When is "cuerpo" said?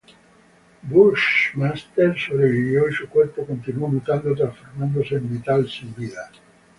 3.07-3.45